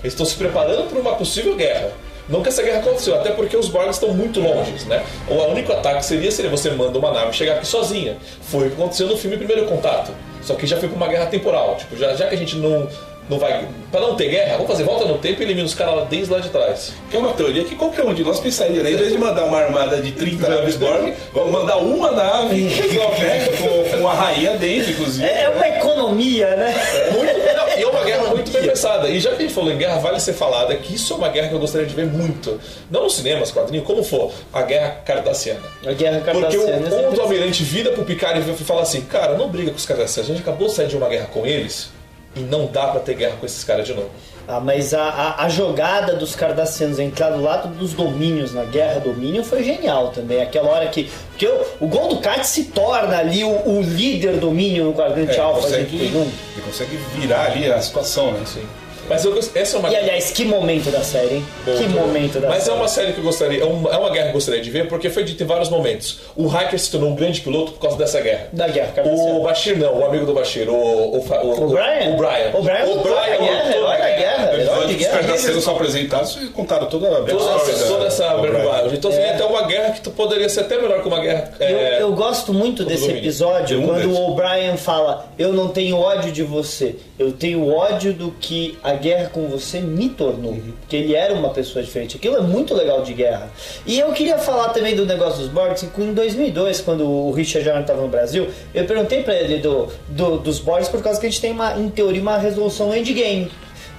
eles 0.01 0.13
estão 0.13 0.27
se 0.27 0.37
preparando 0.37 0.89
para 0.89 0.99
uma 0.99 1.15
possível 1.15 1.57
guerra. 1.57 1.91
Não 2.29 2.43
que 2.43 2.51
essa 2.51 2.63
guerra 2.63 2.81
aconteceu, 2.81 3.15
até 3.15 3.31
porque 3.31 3.57
os 3.57 3.69
Borgs 3.69 3.97
estão 3.97 4.11
muito 4.11 4.39
longe, 4.39 4.85
né? 4.87 5.03
O 5.29 5.35
único 5.51 5.73
ataque 5.73 6.05
seria 6.05 6.31
se 6.31 6.47
você 6.47 6.71
manda 6.71 6.99
uma 6.99 7.11
nave 7.11 7.33
chegar 7.33 7.55
aqui 7.55 7.67
sozinha. 7.67 8.19
Foi 8.43 8.67
o 8.67 8.71
que 8.71 8.77
aconteceu 8.77 9.07
no 9.07 9.17
filme 9.17 9.39
Primeiro 9.39 9.65
Contato. 9.65 10.13
Só 10.43 10.55
que 10.55 10.67
já 10.67 10.77
foi 10.77 10.91
para 10.91 10.97
uma 10.97 11.09
guerra 11.09 11.27
temporal. 11.27 11.77
Tipo, 11.77 11.97
já, 11.97 12.15
já 12.15 12.27
que 12.27 12.35
a 12.35 12.39
gente 12.39 12.57
não, 12.57 12.87
não 13.29 13.39
vai. 13.39 13.67
Para 13.91 14.01
não 14.03 14.15
ter 14.15 14.29
guerra, 14.29 14.53
vamos 14.53 14.69
fazer 14.69 14.85
volta 14.85 15.05
no 15.07 15.19
tempo 15.19 15.41
e 15.41 15.45
elimina 15.45 15.67
os 15.67 15.75
caras 15.75 15.97
lá 15.97 16.05
desde 16.05 16.33
lá 16.33 16.39
de 16.39 16.51
trás. 16.51 16.93
Que 17.11 17.17
é 17.17 17.19
uma 17.19 17.33
teoria 17.33 17.65
que 17.65 17.75
qualquer 17.75 18.05
um 18.05 18.15
de 18.15 18.23
nós 18.23 18.39
pensaria, 18.39 18.83
né? 18.83 18.93
Em 18.93 18.97
vez 18.97 19.11
de 19.13 19.19
mandar 19.19 19.45
uma 19.45 19.59
armada 19.59 20.01
de 20.01 20.13
30 20.13 20.49
naves 20.49 20.77
Borg, 20.77 21.13
vamos 21.33 21.53
mandar 21.53 21.79
uma 21.79 22.11
nave 22.13 22.63
né? 22.65 23.49
com, 23.59 23.99
com 23.99 24.09
a 24.09 24.15
rainha 24.15 24.57
dentro, 24.57 24.93
inclusive. 24.93 25.27
É 25.27 25.49
é 25.49 25.51
uma 25.51 25.69
economia, 25.69 26.57
né? 26.57 26.75
Muito, 27.13 27.57
não, 27.57 27.69
e 27.79 27.83
é 27.83 27.87
uma 27.87 28.05
guerra 28.05 28.25
muito 28.29 28.51
bem 28.51 28.63
pensada. 28.63 29.09
E 29.09 29.19
já 29.19 29.31
que 29.31 29.37
a 29.37 29.41
gente 29.41 29.55
falou 29.55 29.73
em 29.73 29.79
guerra, 29.79 29.99
vale 29.99 30.21
ser 30.21 30.35
falada 30.35 30.75
que 30.77 30.95
isso 30.95 31.13
é 31.15 31.17
uma 31.17 31.29
guerra 31.29 31.49
que 31.49 31.55
eu 31.55 31.59
gostaria 31.59 31.87
de 31.87 31.95
ver 31.95 32.07
muito. 32.07 32.61
Não 32.91 33.05
nos 33.05 33.17
cinemas, 33.17 33.51
quadrinhos, 33.51 33.87
como 33.87 34.03
for, 34.03 34.33
a 34.53 34.63
guerra 34.63 35.01
cardassiana. 35.05 35.61
A 35.87 35.93
guerra 35.93 36.21
Porque 36.21 36.37
o 36.37 36.41
cardassiana. 36.43 36.87
é 36.87 37.03
ponto 37.03 37.21
almirante 37.21 37.63
vira 37.63 37.93
pro 37.93 38.05
Picard 38.05 38.39
e 38.39 38.65
fala 38.65 38.83
assim: 38.83 39.03
Cara, 39.03 39.35
não 39.35 39.49
briga 39.49 39.71
com 39.71 39.77
os 39.77 39.87
cardassianos. 39.87 40.31
A 40.31 40.35
gente 40.35 40.43
acabou 40.43 40.69
de 40.69 40.75
sair 40.75 40.89
de 40.89 40.97
uma 40.97 41.09
guerra 41.09 41.27
com 41.27 41.47
eles 41.47 41.98
e 42.37 42.41
não 42.41 42.67
dá 42.67 42.89
pra 42.89 43.01
ter 43.01 43.15
guerra 43.15 43.37
com 43.41 43.47
esses 43.47 43.65
caras 43.65 43.87
de 43.87 43.95
novo. 43.95 44.11
Ah, 44.51 44.61
mas 44.61 44.95
a, 44.95 45.03
a, 45.03 45.45
a 45.45 45.49
jogada 45.51 46.15
dos 46.15 46.35
cardassianos 46.35 46.99
entrar 46.99 47.31
do 47.31 47.43
lado 47.43 47.69
dos 47.75 47.93
domínios 47.93 48.55
na 48.55 48.65
guerra 48.65 48.99
domínio 49.01 49.45
foi 49.45 49.63
genial 49.63 50.09
também. 50.09 50.41
Aquela 50.41 50.71
hora 50.71 50.87
que. 50.89 51.11
Porque 51.31 51.47
o, 51.47 51.67
o 51.81 51.87
gol 51.87 52.09
do 52.09 52.17
Kat 52.19 52.47
se 52.47 52.65
torna 52.65 53.19
ali 53.19 53.45
o, 53.45 53.49
o 53.69 53.83
líder 53.83 54.39
domínio 54.39 54.85
no 54.85 54.95
quadrante 54.95 55.37
É, 55.37 55.39
alfa. 55.41 55.61
consegue, 55.63 55.99
gente, 55.99 56.13
não- 56.15 56.23
ele 56.23 56.63
consegue 56.65 56.97
virar 57.15 57.45
ali 57.47 57.71
a 57.71 57.79
situação, 57.81 58.33
né? 58.33 58.41
Sim. 58.47 58.65
Mas 59.09 59.25
eu, 59.25 59.33
gost- 59.33 59.57
essa 59.57 59.77
é 59.77 59.81
uma 59.81 59.91
E 59.91 59.97
aliás, 59.97 60.31
que 60.31 60.45
momento 60.45 60.91
da 60.91 61.01
série, 61.03 61.37
hein? 61.37 61.45
que 61.65 61.89
momento 61.89 62.41
da 62.41 62.49
Mas 62.49 62.65
série. 62.65 62.77
é 62.77 62.79
uma 62.79 62.89
série 62.89 63.13
que 63.13 63.19
eu 63.19 63.25
gostaria, 63.25 63.63
é 63.63 63.65
uma, 63.65 63.91
é 63.91 63.97
uma 63.97 64.11
guerra 64.11 64.25
que 64.25 64.31
eu 64.31 64.35
gostaria 64.35 64.61
de 64.61 64.71
ver, 64.71 64.89
porque 64.89 65.09
foi 65.11 65.25
dito 65.25 65.43
em 65.43 65.47
vários 65.47 65.69
momentos. 65.69 66.21
O 66.37 66.47
Hiker 66.47 66.79
se 66.79 66.91
tornou 66.91 67.11
um 67.11 67.15
grande 67.15 67.41
piloto 67.41 67.73
por 67.73 67.81
causa 67.81 67.97
dessa 67.97 68.21
guerra. 68.21 68.49
Da 68.53 68.69
guerra. 68.69 68.93
O 69.05 69.43
Bashir 69.43 69.79
não, 69.79 69.99
o 70.01 70.05
amigo 70.05 70.27
do 70.27 70.35
Bashir, 70.35 70.69
o, 70.69 70.75
o, 70.75 71.19
o, 71.19 71.65
O 71.65 71.69
Brian? 71.69 72.11
O 72.11 72.17
Brian. 72.17 72.51
O 72.55 72.63
Brian 72.63 72.85
lutou 72.85 73.15
na 73.15 73.29
herói 73.29 73.99
da 73.99 74.11
guerra. 74.11 74.55
Herói 74.55 74.95
os 74.97 75.07
cardaceiros 75.07 75.65
são 75.65 75.75
apresentados 75.75 76.37
e 76.43 76.47
contaram 76.49 76.87
toda 76.87 77.09
a 77.09 77.23
Toda 77.23 77.33
essa, 77.33 77.73
da- 77.85 77.87
toda 77.89 78.07
essa 78.07 78.29
Brian. 78.37 78.53
background. 78.53 78.93
Então 78.95 79.11
assim, 79.11 79.21
É. 79.21 79.31
até 79.35 79.45
uma 79.45 79.63
guerra 79.67 79.93
que 79.93 80.01
tu 80.01 80.11
poderia 80.11 80.49
ser 80.49 80.61
até 80.61 80.77
melhor 80.81 81.01
que 81.03 81.09
uma 81.09 81.21
guerra. 81.21 81.51
Eu, 81.61 81.67
é, 81.79 82.03
eu 82.03 82.13
gosto 82.13 82.53
muito 82.53 82.85
desse 82.85 83.03
domínio. 83.03 83.23
episódio 83.23 83.83
quando 83.83 84.11
o 84.11 84.31
O'Brien 84.31 84.77
fala: 84.77 85.27
Eu 85.39 85.53
não 85.53 85.69
tenho 85.69 85.97
ódio 85.99 86.31
de 86.33 86.43
você, 86.43 86.97
eu 87.19 87.33
tenho 87.33 87.69
ódio 87.73 88.13
do 88.13 88.31
que 88.33 88.79
a 88.83 88.95
guerra 88.99 89.31
com 89.33 89.49
você 89.49 89.81
me 89.81 90.11
tornou. 90.11 90.53
Uhum. 90.53 90.73
Porque 90.81 90.97
ele 90.97 91.15
era 91.15 91.33
uma 91.33 91.49
pessoa 91.51 91.83
diferente. 91.83 92.17
Aquilo 92.17 92.37
é 92.37 92.41
muito 92.43 92.75
legal 92.75 93.03
de 93.03 93.15
guerra. 93.15 93.51
E 93.87 93.99
eu 93.99 94.13
queria 94.13 94.37
falar 94.39 94.69
também 94.71 94.95
do 94.95 95.07
negócio 95.07 95.39
dos 95.41 95.49
Borgs. 95.49 95.87
que 95.87 96.03
Em 96.03 96.13
2002, 96.13 96.81
quando 96.83 97.09
o 97.09 97.33
Richard 97.33 97.65
Jordan 97.65 97.81
estava 97.83 98.03
no 98.03 98.09
Brasil, 98.09 98.49
eu 98.75 98.85
perguntei 98.85 99.23
pra 99.23 99.35
ele 99.35 99.59
do, 99.59 99.89
do- 100.09 100.39
dos 100.39 100.59
Borgs 100.59 100.91
por 100.91 101.03
causa 101.03 101.19
que 101.19 101.27
a 101.27 101.31
gente 101.31 101.41
tem, 101.41 101.53
uma, 101.53 101.79
em 101.79 101.89
teoria, 101.89 102.21
uma 102.21 102.37
resolução 102.37 102.95
endgame. 102.95 103.51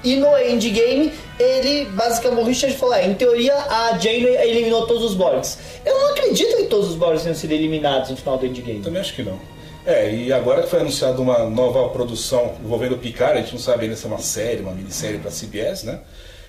E 0.01 0.15
no 0.15 0.27
endgame, 0.37 1.11
ele 1.37 1.83
basicamente, 1.91 2.41
o 2.41 2.45
Richard 2.45 2.75
falou: 2.77 2.95
é, 2.95 3.05
em 3.05 3.13
teoria, 3.15 3.53
a 3.53 3.97
Janeway 3.97 4.49
eliminou 4.49 4.87
todos 4.87 5.03
os 5.03 5.13
Borgs. 5.13 5.57
Eu 5.85 5.93
não 5.99 6.11
acredito 6.11 6.55
que 6.55 6.63
todos 6.63 6.89
os 6.89 6.95
Borgs 6.95 7.23
tenham 7.23 7.35
sido 7.35 7.51
eliminados 7.51 8.09
no 8.09 8.15
final 8.15 8.37
do 8.37 8.45
endgame. 8.45 8.79
Também 8.79 9.01
acho 9.01 9.13
que 9.13 9.23
não. 9.23 9.37
É, 9.86 10.13
e 10.13 10.33
agora 10.33 10.63
que 10.63 10.69
foi 10.69 10.81
anunciada 10.81 11.21
uma 11.21 11.50
nova 11.50 11.88
produção 11.89 12.55
envolvendo 12.63 12.95
o 12.95 12.98
Picard, 12.98 13.38
a 13.38 13.41
gente 13.41 13.53
não 13.53 13.59
sabe 13.59 13.86
ainda 13.86 13.95
se 13.95 14.05
é 14.05 14.07
uma 14.07 14.19
série, 14.19 14.62
uma 14.62 14.74
minissérie 14.74 15.19
para 15.19 15.31
CBS, 15.31 15.83
né? 15.83 16.00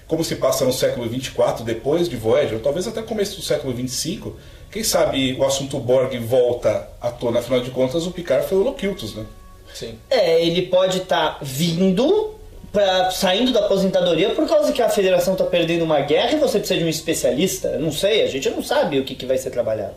Como 0.07 0.25
se 0.25 0.37
passa 0.37 0.65
no 0.65 0.73
século 0.73 1.09
24, 1.09 1.65
depois 1.65 2.09
de 2.09 2.17
Voyager, 2.17 2.55
ou 2.55 2.61
talvez 2.61 2.89
até 2.89 3.01
começo 3.01 3.37
do 3.37 3.43
século 3.43 3.73
25, 3.73 4.37
quem 4.71 4.83
sabe 4.83 5.35
o 5.39 5.45
assunto 5.45 5.79
Borg 5.79 6.17
volta 6.19 6.89
à 7.01 7.11
tona, 7.11 7.39
afinal 7.39 7.61
de 7.61 7.71
contas 7.71 8.07
o 8.07 8.11
Picard 8.11 8.47
foi 8.49 8.59
o 8.59 8.63
Locutus, 8.63 9.15
né? 9.15 9.25
Sim. 9.73 9.97
É, 10.11 10.45
ele 10.45 10.63
pode 10.63 10.99
estar 10.99 11.39
vindo 11.41 12.35
pra, 12.73 13.11
saindo 13.11 13.53
da 13.53 13.61
aposentadoria 13.61 14.31
por 14.31 14.49
causa 14.49 14.73
que 14.73 14.83
a 14.83 14.89
federação 14.89 15.35
tá 15.35 15.45
perdendo 15.45 15.85
uma 15.85 16.01
guerra 16.01 16.33
e 16.33 16.37
você 16.37 16.59
precisa 16.59 16.79
de 16.79 16.85
um 16.85 16.89
especialista? 16.89 17.69
Eu 17.69 17.81
não 17.81 17.93
sei, 17.93 18.23
a 18.23 18.27
gente 18.29 18.49
não 18.51 18.63
sabe 18.63 18.99
o 18.99 19.05
que, 19.05 19.15
que 19.15 19.27
vai 19.27 19.39
ser 19.39 19.51
trabalhado. 19.51 19.95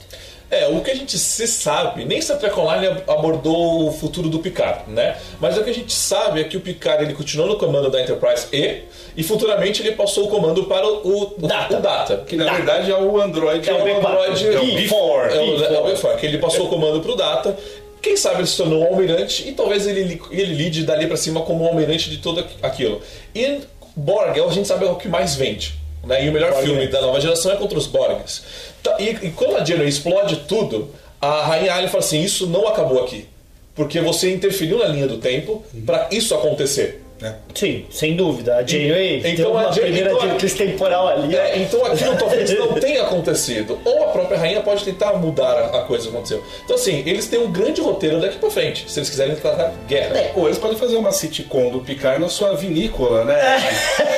É, 0.54 0.68
o 0.68 0.82
que 0.82 0.92
a 0.92 0.96
gente 0.96 1.18
se 1.18 1.48
sabe, 1.48 2.06
nem 2.06 2.22
Star 2.22 2.60
Online 2.60 3.02
abordou 3.08 3.88
o 3.88 3.92
futuro 3.92 4.30
do 4.30 4.38
Picard, 4.38 4.84
né? 4.88 5.18
Mas 5.40 5.58
o 5.58 5.64
que 5.64 5.70
a 5.72 5.74
gente 5.74 5.92
sabe 5.92 6.42
é 6.42 6.44
que 6.44 6.56
o 6.56 6.62
Picard 6.62 7.04
ele 7.04 7.16
continuou 7.16 7.50
no 7.50 7.58
comando 7.58 7.90
da 7.90 8.00
Enterprise 8.00 8.48
E 8.54 8.84
e 9.18 9.24
futuramente 9.24 9.82
ele 9.82 9.94
passou 9.94 10.26
o 10.26 10.28
comando 10.28 10.66
para 10.66 10.88
o, 10.88 11.24
o 11.24 11.48
Data. 11.48 11.78
o 11.78 11.82
Data. 11.82 12.18
Que 12.28 12.36
na 12.36 12.54
verdade 12.54 12.92
é 12.92 12.96
o 12.96 13.20
Android. 13.20 13.68
É 13.68 13.74
o 13.74 13.98
Android 13.98 14.48
é 14.48 14.60
o 14.60 14.64
B4. 14.64 14.88
B4. 14.88 15.32
É 15.32 15.40
o, 15.40 15.64
é 15.64 15.80
o 15.80 15.96
B4, 15.96 16.18
que 16.18 16.26
ele 16.28 16.38
passou 16.38 16.68
o 16.68 16.70
comando 16.70 17.02
pro 17.02 17.16
Data. 17.16 17.58
Quem 18.00 18.16
sabe 18.16 18.42
ele 18.42 18.48
se 18.48 18.58
tornou 18.58 18.82
um 18.82 18.88
almirante 18.88 19.48
e 19.48 19.54
talvez 19.54 19.88
ele, 19.88 20.22
ele 20.30 20.54
lide 20.54 20.84
dali 20.84 21.08
pra 21.08 21.18
cima 21.18 21.42
como 21.42 21.64
um 21.64 21.68
almirante 21.68 22.10
de 22.10 22.18
tudo 22.18 22.46
aquilo. 22.62 23.02
E 23.34 23.62
Borg, 23.96 24.40
a 24.40 24.52
gente 24.52 24.68
sabe 24.68 24.86
é 24.86 24.90
o 24.90 24.96
que 24.96 25.08
mais 25.08 25.36
vende. 25.36 25.83
Né? 26.04 26.26
E 26.26 26.30
o 26.30 26.34
melhor 26.34 26.54
filme 26.62 26.88
da 26.88 27.02
nova 27.02 27.20
geração 27.20 27.52
é 27.52 27.56
contra 27.56 27.78
os 27.78 27.88
Borgs. 27.88 28.44
Tá, 28.82 28.98
E, 29.00 29.10
e 29.10 29.32
quando 29.32 29.56
a 29.56 29.64
Janeway 29.64 29.88
explode 29.88 30.38
tudo, 30.48 30.90
a 31.22 31.44
Rainha 31.44 31.74
Alien 31.74 31.90
fala 31.90 32.04
assim: 32.04 32.22
Isso 32.22 32.48
não 32.48 32.68
acabou 32.68 33.04
aqui. 33.04 33.28
Porque 33.76 34.00
você 34.02 34.32
interferiu 34.32 34.80
na 34.80 34.86
linha 34.86 35.08
do 35.08 35.18
tempo 35.18 35.64
pra 35.86 36.08
isso 36.12 36.36
acontecer. 36.36 37.03
Né? 37.22 37.36
Sim, 37.56 37.86
sem 37.90 38.16
dúvida. 38.16 38.58
A 38.58 38.66
Janeway 38.66 39.18
Então 39.20 39.36
deu 39.36 39.52
uma 39.52 39.60
a 39.62 39.64
Janeway- 39.72 39.82
primeira 39.82 40.12
então 40.12 40.36
eclipse 40.36 40.58
temporal 40.58 41.08
ali. 41.08 41.36
É, 41.36 41.58
então 41.60 41.86
aquilo 41.86 42.16
talvez 42.18 42.50
não 42.58 42.74
tenha 42.80 43.04
acontecido. 43.04 43.80
Ou 43.86 44.04
a 44.04 44.08
própria 44.08 44.38
rainha 44.38 44.62
pode 44.62 44.84
tentar 44.84 45.14
mudar 45.14 45.54
a, 45.58 45.78
a 45.80 45.82
coisa 45.84 46.04
que 46.04 46.10
aconteceu. 46.10 46.44
Então, 46.66 46.76
assim, 46.76 47.04
eles 47.06 47.28
têm 47.28 47.40
um 47.40 47.52
grande 47.52 47.82
roteiro 47.82 48.20
daqui 48.20 48.38
pra 48.38 48.50
frente, 48.50 48.86
se 48.92 49.00
eles 49.00 49.10
quiserem 49.10 49.36
tratar 49.36 49.72
guerra. 49.88 50.18
É. 50.18 50.32
Ou 50.36 50.46
eles 50.48 50.58
podem 50.58 50.78
fazer 50.78 50.96
uma 50.98 51.12
sitcom 51.12 51.70
do 51.70 51.80
Picard 51.80 52.20
na 52.20 52.30
sua 52.30 52.56
vinícola, 52.56 53.24
né? 53.24 53.38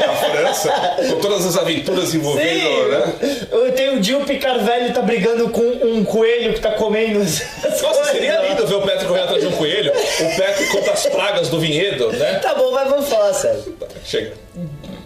Na 0.05 0.13
França, 0.15 0.71
com 1.09 1.19
todas 1.19 1.45
as 1.45 1.57
aventuras 1.57 2.13
envolvendo, 2.13 2.87
né? 2.89 3.13
Eu 3.51 3.71
tenho 3.73 3.93
um 3.93 3.99
dia 3.99 4.17
o 4.17 4.23
Picard 4.25 4.63
velho 4.63 4.93
tá 4.93 5.01
brigando 5.01 5.49
com 5.49 5.61
um 5.61 6.03
coelho 6.03 6.53
que 6.53 6.59
tá 6.61 6.71
comendo 6.71 7.19
Nossa, 7.19 7.45
coisas. 7.81 8.07
seria 8.07 8.39
lindo 8.41 8.65
ver 8.65 8.75
o 8.75 8.81
Petro 8.81 9.07
correndo 9.07 9.23
atrás 9.25 9.41
de 9.41 9.47
um 9.47 9.51
coelho, 9.51 9.91
o 10.23 10.35
Petro 10.35 10.67
contra 10.71 10.93
as 10.93 11.05
pragas 11.07 11.49
do 11.49 11.59
vinhedo, 11.59 12.11
né? 12.13 12.35
Tá 12.35 12.53
bom, 12.55 12.71
mas 12.71 12.89
vamos 12.89 13.07
falar 13.09 13.33
sério. 13.33 13.77
Chega. 14.03 14.33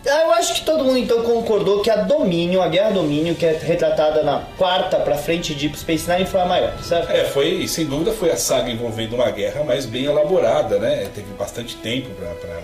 Ah, 0.08 0.22
Eu 0.24 0.32
acho 0.34 0.54
que 0.56 0.62
todo 0.62 0.84
mundo 0.86 0.98
então 0.98 1.22
concordou 1.24 1.82
que 1.82 1.90
a 1.90 1.98
Domínio, 1.98 2.62
a 2.62 2.68
Guerra 2.68 2.92
Domínio, 2.92 3.36
que 3.36 3.46
é 3.46 3.52
retratada 3.62 4.24
na 4.24 4.42
quarta 4.58 4.98
pra 4.98 5.16
frente 5.18 5.54
de 5.54 5.68
Deep 5.68 5.78
Space 5.80 6.10
Nine, 6.10 6.26
foi 6.26 6.40
a 6.42 6.46
maior, 6.46 6.74
certo? 6.84 7.12
É, 7.12 7.26
foi, 7.26 7.68
sem 7.68 7.86
dúvida, 7.86 8.12
foi 8.12 8.32
a 8.32 8.38
saga 8.38 8.70
envolvendo 8.72 9.14
uma 9.16 9.30
guerra 9.30 9.64
mais 9.64 9.86
bem 9.86 10.06
elaborada, 10.06 10.80
né? 10.80 11.08
Teve 11.14 11.32
bastante 11.38 11.76
tempo 11.78 12.10
pra- 12.12 12.34
pra 12.36 12.60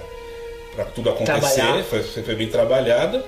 pra 0.76 0.84
tudo 0.84 1.10
acontecer, 1.10 1.84
foi, 1.90 2.04
foi 2.04 2.36
bem 2.36 2.48
trabalhada. 2.50 3.24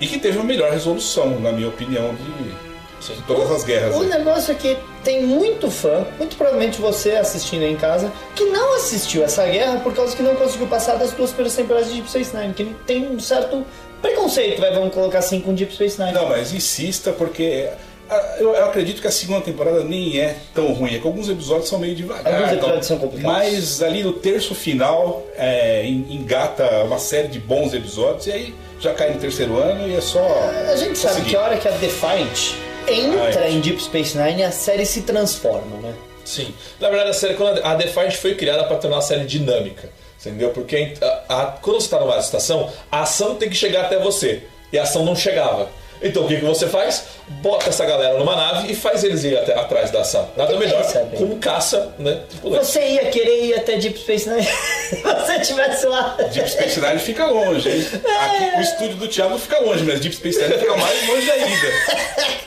E 0.00 0.06
que 0.08 0.18
teve 0.18 0.36
uma 0.36 0.44
melhor 0.44 0.72
resolução, 0.72 1.38
na 1.38 1.52
minha 1.52 1.68
opinião, 1.68 2.12
de, 2.12 2.65
de 3.00 3.22
todas 3.22 3.50
as 3.50 3.64
guerras. 3.64 3.94
O 3.94 4.02
né? 4.02 4.18
negócio 4.18 4.52
é 4.52 4.54
que 4.54 4.76
tem 5.04 5.22
muito 5.22 5.70
fã, 5.70 6.04
muito 6.18 6.36
provavelmente 6.36 6.80
você 6.80 7.12
assistindo 7.12 7.62
aí 7.62 7.72
em 7.72 7.76
casa, 7.76 8.12
que 8.34 8.44
não 8.46 8.74
assistiu 8.76 9.22
essa 9.24 9.44
guerra 9.46 9.78
por 9.80 9.94
causa 9.94 10.16
que 10.16 10.22
não 10.22 10.34
conseguiu 10.34 10.66
passar 10.66 10.96
das 10.96 11.12
duas 11.12 11.30
primeiras 11.30 11.54
temporadas 11.56 11.88
de 11.88 11.94
Deep 11.94 12.08
Space 12.08 12.36
Nine, 12.36 12.52
que 12.54 12.64
tem 12.86 13.06
um 13.06 13.20
certo 13.20 13.64
preconceito, 14.02 14.60
vai, 14.60 14.72
vamos 14.72 14.92
colocar 14.92 15.18
assim, 15.20 15.40
com 15.40 15.54
Deep 15.54 15.72
Space 15.72 16.00
Nine. 16.00 16.12
Não, 16.12 16.28
mas 16.28 16.52
insista, 16.52 17.12
porque 17.12 17.68
ah, 18.08 18.36
eu, 18.38 18.54
eu 18.54 18.64
acredito 18.66 19.00
que 19.00 19.06
a 19.08 19.10
segunda 19.10 19.40
temporada 19.40 19.82
nem 19.82 20.18
é 20.20 20.36
tão 20.54 20.72
ruim. 20.72 20.94
É 20.94 20.98
que 20.98 21.06
alguns 21.06 21.28
episódios 21.28 21.68
são 21.68 21.78
meio 21.78 21.94
devagar. 21.94 22.34
Alguns 22.34 22.52
episódios 22.52 22.86
são 22.86 22.98
complicados. 22.98 23.36
Mas 23.36 23.82
ali 23.82 24.02
no 24.02 24.12
terço 24.12 24.54
final 24.54 25.24
é, 25.36 25.84
en- 25.84 26.06
engata 26.10 26.84
uma 26.84 26.98
série 26.98 27.28
de 27.28 27.40
bons 27.40 27.72
episódios 27.74 28.26
e 28.26 28.32
aí 28.32 28.54
já 28.78 28.92
cai 28.94 29.10
no 29.12 29.18
terceiro 29.18 29.56
ano 29.58 29.88
e 29.88 29.96
é 29.96 30.00
só. 30.00 30.24
A 30.70 30.76
gente 30.76 30.98
sabe 30.98 31.16
seguir. 31.16 31.30
que 31.30 31.36
a 31.36 31.40
hora 31.40 31.56
que 31.56 31.66
a 31.66 31.72
Defiant 31.72 32.54
entra 32.92 33.40
Ah, 33.42 33.48
é. 33.48 33.50
em 33.50 33.60
Deep 33.60 33.82
Space 33.82 34.16
Nine, 34.16 34.44
a 34.44 34.50
série 34.52 34.84
se 34.86 35.02
transforma, 35.02 35.76
né? 35.82 35.94
Sim. 36.24 36.52
Na 36.80 36.88
verdade, 36.88 37.10
a 37.10 37.14
série, 37.14 37.34
quando 37.34 37.58
a 37.62 37.70
a 37.72 37.74
Defiant 37.76 38.12
foi 38.14 38.34
criada 38.34 38.64
para 38.64 38.76
tornar 38.78 38.98
a 38.98 39.02
série 39.02 39.24
dinâmica. 39.24 39.88
Entendeu? 40.20 40.50
Porque 40.50 40.94
a- 41.00 41.22
a- 41.28 41.46
quando 41.62 41.76
você 41.80 41.86
está 41.86 42.00
numa 42.00 42.18
estação, 42.18 42.68
a 42.90 43.02
ação 43.02 43.36
tem 43.36 43.48
que 43.48 43.54
chegar 43.56 43.84
até 43.84 43.96
você. 43.98 44.42
E 44.72 44.78
a 44.78 44.82
ação 44.82 45.04
não 45.04 45.14
chegava. 45.14 45.68
Então 46.02 46.24
o 46.24 46.28
que, 46.28 46.36
que 46.36 46.44
você 46.44 46.66
faz? 46.66 47.04
Bota 47.40 47.70
essa 47.70 47.86
galera 47.86 48.18
numa 48.18 48.36
nave 48.36 48.70
e 48.70 48.74
faz 48.74 49.02
eles 49.02 49.24
ir 49.24 49.38
até, 49.38 49.54
atrás 49.58 49.90
da 49.90 50.00
ação. 50.02 50.28
Nada 50.36 50.54
melhor 50.58 50.84
sabe? 50.84 51.16
como 51.16 51.36
caça, 51.38 51.94
né? 51.98 52.20
Tripulante. 52.28 52.66
Você 52.66 52.80
ia 52.86 53.06
querer 53.06 53.44
ir 53.44 53.54
até 53.54 53.76
Deep 53.76 53.98
Space 54.00 54.28
Nine 54.28 54.42
se 54.90 54.96
você 55.02 55.32
estivesse 55.36 55.86
lá. 55.86 56.16
Deep 56.32 56.50
Space 56.50 56.80
Nine 56.80 56.98
fica 56.98 57.24
longe, 57.26 57.68
hein? 57.70 57.86
Aqui 58.20 58.58
o 58.58 58.60
estúdio 58.60 58.96
do 58.96 59.08
Thiago 59.08 59.38
fica 59.38 59.58
longe, 59.60 59.84
mas 59.84 60.00
Deep 60.00 60.14
Space 60.16 60.38
Nine 60.38 60.58
fica 60.58 60.76
mais 60.76 61.08
longe 61.08 61.30
ainda. 61.30 61.66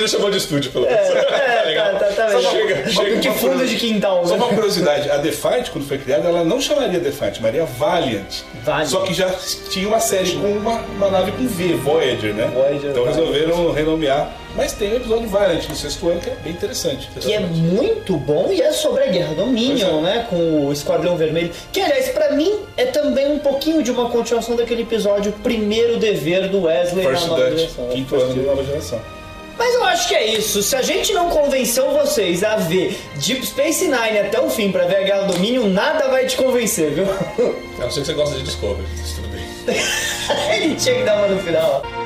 Ele 0.00 0.08
chamou 0.08 0.30
de 0.30 0.38
estúdio, 0.38 0.70
pelo 0.72 0.86
menos. 0.86 1.08
É, 1.08 1.22
tá, 1.76 1.98
tá, 1.98 2.06
tá 2.12 2.26
legal. 2.26 2.52
Chega, 2.52 2.88
chega. 2.88 3.18
Que 3.20 3.30
fundo 3.32 3.66
de 3.66 3.76
quintal, 3.76 4.26
Só 4.26 4.36
né? 4.36 4.44
uma 4.44 4.48
curiosidade, 4.54 5.10
a 5.10 5.16
Defiant, 5.18 5.68
quando 5.70 5.86
foi 5.86 5.98
criada, 5.98 6.28
ela 6.28 6.44
não 6.44 6.60
chamaria 6.60 6.98
Defiant, 7.00 7.36
chamaria 7.36 7.64
Valiant. 7.64 8.42
Valiant. 8.64 8.88
Só 8.88 9.00
que 9.00 9.14
já 9.14 9.30
tinha 9.70 9.86
uma 9.88 10.00
série 10.00 10.32
com 10.32 10.46
uma, 10.52 10.80
uma 10.80 11.10
nave 11.10 11.32
com 11.32 11.46
V, 11.46 11.74
Voyager, 11.74 12.34
né? 12.34 12.50
Voyager, 12.52 12.90
então 12.90 13.04
Valiant. 13.04 13.16
resolveram 13.16 13.72
renomear. 13.72 14.32
Mas 14.56 14.72
tem 14.72 14.92
o 14.92 14.96
episódio 14.96 15.28
Valiant 15.28 15.68
no 15.68 15.76
sexto 15.76 16.08
ano, 16.08 16.20
que 16.20 16.28
é 16.28 16.34
bem 16.42 16.52
interessante. 16.52 17.08
Que 17.20 17.32
é 17.34 17.38
muito 17.38 18.16
bom 18.16 18.48
e 18.50 18.60
é 18.60 18.72
sobre 18.72 19.04
a 19.04 19.06
Guerra 19.06 19.34
Dominion, 19.34 19.88
Pois 19.88 19.98
é. 19.98 20.16
né? 20.16 20.26
Com 20.28 20.66
o 20.66 20.72
Esquadrão 20.72 21.16
Vermelho. 21.16 21.52
Que, 21.72 21.80
aliás, 21.80 22.08
pra 22.08 22.32
mim, 22.32 22.52
é 22.76 22.86
também 22.86 23.30
um 23.30 23.38
pouquinho 23.38 23.80
de 23.80 23.92
uma 23.92 24.10
continuação 24.10 24.56
daquele 24.56 24.82
episódio 24.82 25.30
Primeiro 25.42 25.98
Dever 25.98 26.48
do 26.48 26.62
Wesley 26.64 27.06
First 27.06 27.22
na 27.22 27.28
nova 27.28 27.44
Dutch, 27.50 27.58
geração. 27.60 27.88
quinto 27.90 28.14
ano 28.16 28.34
de 28.34 28.40
nova 28.40 28.64
geração. 28.64 29.00
Mas 29.60 29.74
eu 29.74 29.84
acho 29.84 30.08
que 30.08 30.14
é 30.14 30.26
isso. 30.26 30.62
Se 30.62 30.74
a 30.74 30.80
gente 30.80 31.12
não 31.12 31.28
convenceu 31.28 31.90
vocês 31.90 32.42
a 32.42 32.56
ver 32.56 32.98
Deep 33.16 33.46
Space 33.46 33.84
Nine 33.84 34.18
até 34.20 34.40
o 34.40 34.48
fim 34.48 34.72
pra 34.72 34.86
ver 34.86 34.96
a 34.96 35.02
Guerra 35.02 35.22
Dominion, 35.24 35.66
nada 35.68 36.08
vai 36.08 36.24
te 36.24 36.34
convencer, 36.34 36.92
viu? 36.92 37.04
A 37.78 37.82
não 37.84 37.90
ser 37.90 38.00
que 38.00 38.06
você 38.06 38.14
gosta 38.14 38.36
de 38.36 38.42
Discovery. 38.42 38.88
Isso 39.04 39.16
tudo 39.16 39.28
bem. 39.28 39.44
Ele 40.56 40.74
tinha 40.76 40.94
que 40.94 41.02
dar 41.02 41.16
uma 41.18 41.28
no 41.28 41.42
final. 41.42 41.82
ó. 41.84 41.99